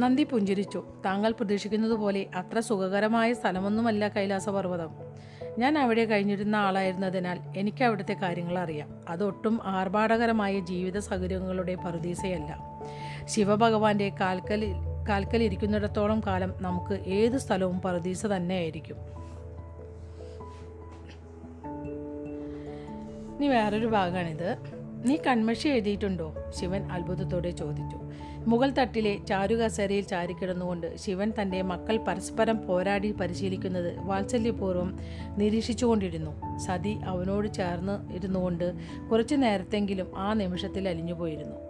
[0.00, 0.84] നന്ദി പുഞ്ചിരിച്ചു.
[1.04, 4.90] താങ്കൾ പ്രതീക്ഷിക്കുന്നത് പോലെ അത്ര സുഖകരമായ സ്ഥലമൊന്നുമല്ല കൈലാസപർവതം.
[5.58, 8.88] ഞാൻ അവിടെ കഴിഞ്ഞിരുന്ന ആളായിരുന്നതിനാൽ എനിക്ക് അവിടുത്തെ കാര്യങ്ങൾ അറിയാം.
[9.08, 12.58] അതൊട്ടും ആർഭാടകരമായ ജീവിത സൗകര്യങ്ങളുടെ പറുദീസയല്ല.
[13.24, 18.96] ശിവഭഗവാന്റെ കാൽക്കലിൽ കാൽക്കലിരിക്കുന്നിടത്തോളം കാലം നമുക്ക് ഏത് സ്ഥലവും പറുദീസ തന്നെയായിരിക്കും.
[23.36, 24.56] ഇനി വേറൊരു ഭാഗമാണിത്
[25.06, 26.34] നീ കൺമഷി എഴുതിയിട്ടുണ്ടോ?
[26.60, 27.98] ശിവൻ അത്ഭുതത്തോടെ ചോദിച്ചു.
[28.46, 34.98] മുഗൾ തട്ടിലെ ചാരുകസേരയിൽ ചാരിക്കിടന്നുകൊണ്ട് ശിവൻ തന്റെ മക്കൾ പരസ്പരം പോരാടി പരിശീലിക്കുന്നത് വാത്സല്യപൂർവം
[35.36, 36.58] നിരീക്ഷിച്ചുകൊണ്ടിരുന്നു.
[36.58, 38.74] സതി അവനോട് ചേർന്ന് ഇരുന്നുകൊണ്ട്
[39.10, 41.69] കുറച്ചു നേരത്തെങ്കിലും ആ നിമിഷത്തിൽ അലിഞ്ഞുപോയിരുന്നു.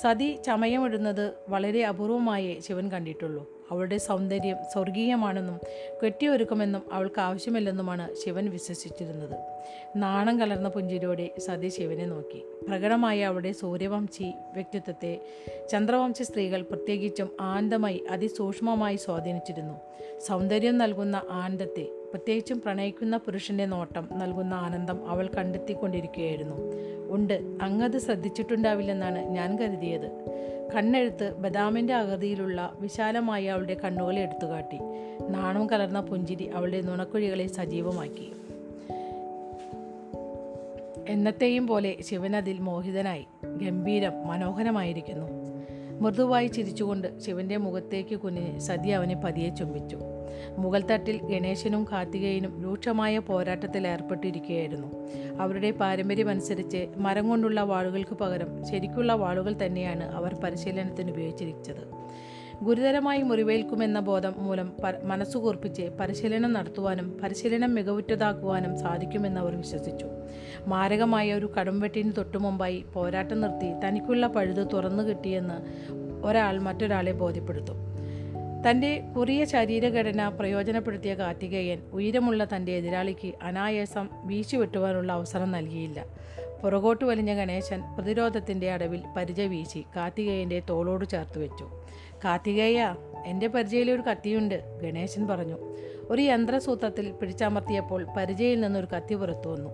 [0.00, 3.66] സതി ചമയമിടുന്നത് വളരെ അപൂർവമായേ ശിവൻ കണ്ടിട്ടുള്ളൂ.
[3.70, 5.60] അവളുടെ സൗന്ദര്യം സ്വർഗീയമാണെന്നും
[6.04, 9.36] കെട്ടിയൊരുക്കുമെന്നും അവൾക്ക് ആവശ്യമില്ലെന്നുമാണ് ശിവൻ വിശ്വസിച്ചിരുന്നത്.
[9.96, 12.44] നാണം കലർന്ന പുഞ്ചിരിയോടെ സതി ശിവനെ നോക്കി.
[12.68, 15.20] പ്രകടമായ അവളുടെ സൂര്യവംശി വ്യക്തിത്വത്തെ
[15.72, 19.74] ചന്ദ്രവംശി സ്ത്രീകൾ പ്രത്യേകിച്ചും ആനന്ദമായി അതിസൂക്ഷ്മമായി സ്വാധീനിച്ചിരുന്നു.
[20.18, 26.56] സൗന്ദര്യം നൽകുന്ന ആനന്ദത്തെ പ്രത്യേകിച്ചും പ്രണയിക്കുന്ന പുരുഷന്റെ നോട്ടം നൽകുന്ന ആനന്ദം അവൾ കണ്ടെത്തിക്കൊണ്ടിരിക്കുകയായിരുന്നു.
[27.10, 30.24] ഉണ്ട് അങ്ങത് ശ്രദ്ധിച്ചിട്ടുണ്ടാവില്ലെന്നാണ് ഞാൻ കരുതിയത്.
[30.76, 34.78] കണ്ണെഴുത്ത് ബദാമിന്റെ ആകൃതിയിലുള്ള വിശാലമായ അവളുടെ കണ്ണുകളെ എടുത്തുകാട്ടി.
[35.28, 38.32] നാണം കലർന്ന പുഞ്ചിരി അവളുടെ നുണക്കുഴികളെ സജീവമാക്കി.
[41.08, 43.26] എന്നത്തെയും പോലെ ശിവൻ അതിൽ മോഹിതനായി.
[43.44, 45.57] ഗംഭീരം മനോഹരമായിരിക്കുന്നു.
[46.00, 49.98] മൃദുവായി ചിരിച്ചുകൊണ്ട് ശിവന്റെ മുഖത്തേക്ക് കുനിഞ്ഞ് സതി അവനെ പതിയെ ചുംബിച്ചു.
[50.58, 54.88] മുഗൾ തട്ടിൽ ഗണേശനും കാർത്തികേയനും രൂക്ഷമായ പോരാട്ടത്തിൽ ഏർപ്പെട്ടിരിക്കുകയായിരുന്നു.
[55.40, 62.08] അവരുടെ പാരമ്പര്യമനുസരിച്ച് മരം കൊണ്ടുള്ള വാളുകൾക്ക് പകരം ശരിക്കുള്ള വാളുകൾ തന്നെയാണ് അവർ പരിശീലനത്തിന് ഉപയോഗിച്ചിരിച്ചത്.
[62.62, 70.06] ഗുരുതരമായി മുറിവേൽക്കുമെന്ന ബോധം മൂലം പ മനസ്സുകൂർപ്പിച്ച് പരിശീലനം നടത്തുവാനും പരിശീലനം മികവുറ്റതാക്കുവാനും സാധിക്കുമെന്ന് അവർ വിശ്വസിച്ചു.
[70.66, 75.58] മാരകമായ ഒരു കടുംവെട്ടിന് തൊട്ടുമുമ്പായി പോരാട്ടം നിർത്തി തനിക്കുള്ള പഴുത് തുറന്നു കിട്ടിയെന്ന്
[76.26, 77.76] ഒരാൾ മറ്റൊരാളെ ബോധ്യപ്പെടുത്തും.
[78.70, 86.04] തന്റെ കുറിയ ശരീരഘടന പ്രയോജനപ്പെടുത്തിയ കാർത്തികേയൻ ഉയരമുള്ള തന്റെ എതിരാളിക്ക് അനായാസം വീശുവെട്ടുവാനുള്ള അവസരം നൽകിയില്ല.
[86.62, 91.68] പുറകോട്ട് വലിഞ്ഞ ഗണേശൻ പ്രതിരോധത്തിന്റെ അടവിൽ പരിച വീശി കാർത്തികേയന്റെ തോളോട് ചേർത്ത് വെച്ചു.
[92.24, 92.94] കാർത്തികേയ
[93.26, 95.56] എന്റെ പരിചയയിലൊരു കത്തിയുണ്ട് ഗണേശൻ പറഞ്ഞു.
[96.10, 99.70] ഒരു യന്ത്രസൂത്രത്തിൽ പിടിച്ചമർത്തിയപ്പോൾ പരിചയിൽ നിന്നൊരു കത്തി പുറത്തു വന്നു.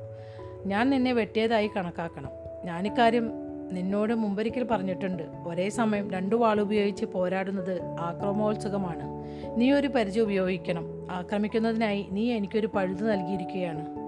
[0.67, 2.31] ഞാൻ നിന്നെ വെട്ടിയതായി കണക്കാക്കണം.
[2.65, 3.31] ഞാനിക്കാര്യം
[3.71, 5.23] നിന്നോട് മുമ്പൊരിക്കൽ പറഞ്ഞിട്ടുണ്ട്.
[5.23, 9.25] ഒരേ സമയം രണ്ടു വാളുപയോഗിച്ച് പോരാടുന്നത് ആക്രമോത്സുകമാണ്
[9.57, 11.09] നീ ഒരു പരിചയം ഉപയോഗിക്കണം.
[11.11, 14.04] ആക്രമിക്കുന്നതിനായി നീ എനിക്കൊരു പഴുത് നൽകിയിരിക്കുകയാണ്.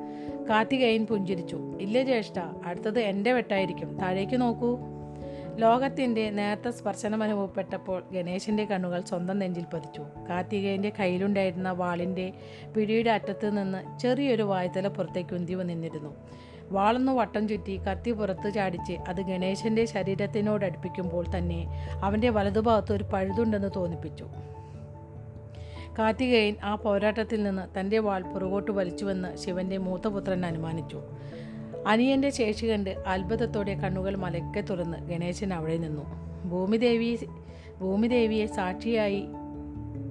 [0.49, 1.57] കാർത്തികേയൻ പുഞ്ചിരിച്ചു.
[1.81, 3.99] ഇല്ല ജ്യേഷ്ഠ അടുത്തത് എന്റെ വെട്ടായിരിക്കും.
[3.99, 4.79] താഴേക്ക് നോക്കൂ.
[5.57, 10.03] ലോകത്തിന്റെ നേരത്തെ സ്പർശനം അനുഭവപ്പെട്ടപ്പോൾ ഗണേശന്റെ കണ്ണുകൾ സ്വന്തം നെഞ്ചിൽ പതിച്ചു.
[10.31, 12.33] കാർത്തികേയന്റെ കയ്യിലുണ്ടായിരുന്ന വാളിന്റെ
[12.77, 16.15] പിടിയുടെ അറ്റത്ത് നിന്ന് ചെറിയൊരു വായ്ത്തല പുറത്തേക്ക് ഉന്തിവ് നിന്നിരുന്നു
[16.71, 21.67] വാളൊന്ന് വട്ടം ചുറ്റി കത്തി പുറത്ത് ചാടിച്ച് അത് ഗണേശന്റെ ശരീരത്തിനോട് അടുപ്പിക്കുമ്പോൾ തന്നെ
[22.03, 24.27] അവന്റെ വലതുഭാഗത്ത് ഒരു പഴുതുണ്ടെന്ന് തോന്നിപ്പിച്ചു.
[25.99, 31.03] കാർത്തികേയൻ ആ പോരാട്ടത്തിൽ നിന്ന് തന്റെ വാൾ പുറകോട്ട് വലിച്ചുവെന്ന് ശിവന്റെ മൂത്തപുത്രൻ അനുമാനിച്ചു.
[31.87, 36.05] അനിയന്റെ ശേഷി കണ്ട് അത്ഭുതത്തോടെ കണ്ണുകൾ മലക്കെ തുറന്ന് ഗണേശൻ അവിടെ നിന്നു.
[36.49, 37.19] ഭൂമിദേവി
[37.81, 39.25] ഭൂമിദേവിയെ സാക്ഷിയായി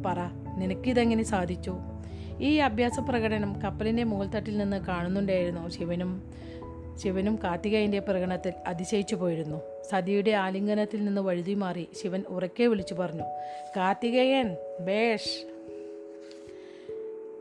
[0.05, 0.19] പറ
[0.57, 1.75] നിനക്കിതെങ്ങനെ സാധിച്ചു?
[2.39, 5.69] ഈ അഭ്യാസ പ്രകടനം കപ്പലിന്റെ മുകൾത്തട്ടിൽ നിന്ന് കാണുന്നുണ്ടായിരുന്നു.
[5.69, 6.31] ശിവനും
[6.95, 9.61] ശിവനും കാർത്തികേയന്റെ പ്രകടനത്തിൽ അതിശയിച്ചു പോയിരുന്നു.
[9.91, 13.23] സതിയുടെ ആലിംഗനത്തിൽ നിന്ന് വഴുതി മാറി ശിവൻ ഉറക്കെ വിളിച്ചു പറഞ്ഞു
[13.77, 15.54] കാർത്തികേയൻ ബേഷ്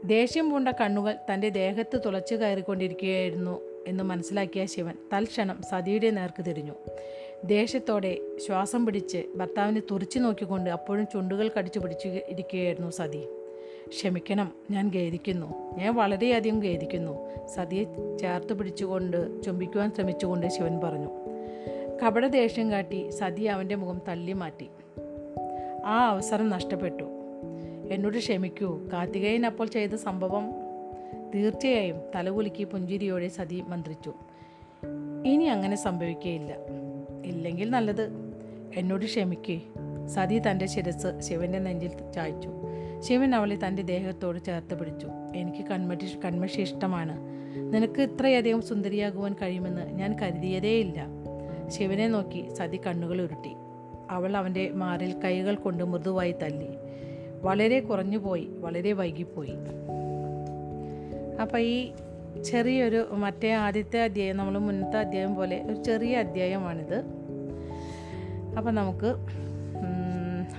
[0.04, 6.72] ദേഷ്യം പൂണ്ട കണ്ണുകൾ തന്റെ ദേഹത്ത് തുളച്ചു കയറിക്കൊണ്ടിരിക്കുകയായിരുന്നു എന്ന് മനസ്സിലാക്കിയ ശിവൻ തൽക്ഷണം സതിയുടെ നേർക്ക് തിരിഞ്ഞു.
[7.44, 13.26] ദേഷ്യത്തോടെ ശ്വാസം പിടിച്ച് ഭർത്താവിനെ തുറിച്ചു നോക്കിക്കൊണ്ട് അപ്പോഴും ചുണ്ടുകൾ കടിച്ചു പിടിച്ചു ഇരിക്കുകയായിരുന്നു സതി.
[13.88, 15.78] ക്ഷമിക്കണം ഞാൻ ഖേദിക്കുന്നു.
[15.78, 17.46] ഞാൻ വളരെയധികം ഖേദിക്കുന്നു.
[17.46, 17.84] സതിയെ
[18.20, 21.10] ചേർത്ത് പിടിച്ചുകൊണ്ട് ചുംബിക്കുവാൻ ശ്രമിച്ചുകൊണ്ട് ശിവൻ പറഞ്ഞു.
[22.02, 24.68] കപട ദേഷ്യം കാട്ടി സതി അവന്റെ മുഖം തള്ളി മാറ്റി
[25.84, 27.13] ആ അവസരം നഷ്ടപ്പെട്ടു.
[27.90, 28.88] എന്നോട് ക്ഷമിക്കൂ.
[28.92, 30.50] കാർത്തികേയൻ അപ്പോൾ ചെയ്ത സംഭവം
[31.34, 34.12] തീർച്ചയായും തലകുലുക്കി പുഞ്ചിരിയോടെ സതി മന്ത്രിച്ചു.
[35.26, 36.56] ഇനി അങ്ങനെ സംഭവിക്കുകയില്ല
[37.24, 38.08] ഇല്ലെങ്കിൽ നല്ലത്.
[38.76, 39.60] എന്നോട് ക്ഷമിക്കേ.
[40.06, 42.50] സതി തന്റെ ശിരസ് ശിവന്റെ നെഞ്ചിൽ ചായ്ച്ചു.
[43.00, 45.08] ശിവൻ അവളെ തന്റെ ദേഹത്തോട് ചേർത്ത് പിടിച്ചു.
[45.36, 47.20] എനിക്ക് കൺമഷി കൺമഷി ഇഷ്ടമാണ്
[47.74, 51.06] നിനക്ക് ഇത്രയധികം സുന്ദരിയാകുവാൻ കഴിയുമെന്ന് ഞാൻ കരുതിയതേയില്ല.
[51.68, 53.50] ശിവനെ നോക്കി സതി കണ്ണുകൾ ഉരുട്ടി.
[54.10, 56.68] അവൾ അവന്റെ മാറിൽ കൈകൾ കൊണ്ട് മൃദുവായി തല്ലി.
[57.44, 59.54] വളരെ കുറഞ്ഞു പോയി വളരെ വൈകിപ്പോയി.
[61.42, 61.92] അപ്പോൾ ഈ
[62.44, 67.04] ചെറിയൊരു മറ്റേ ആദ്യത്തെ അധ്യായം നമ്മൾ മുന്നത്തെ അധ്യായം പോലെ ഒരു ചെറിയ അധ്യായമാണിത്.
[68.58, 69.14] അപ്പോൾ നമുക്ക്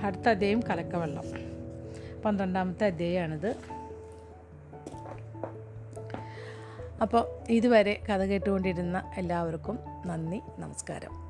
[0.02, 1.24] അടുത്ത അധ്യായം കലക്കവെള്ളം.
[2.24, 3.54] പന്ത്രണ്ടാമത്തെ അധ്യായമാണിത്.
[7.02, 11.25] അപ്പോൾ ഇതുവരെ കഥ കേട്ടുകൊണ്ടിരുന്ന എല്ലാവർക്കും നന്ദി നമസ്കാരം.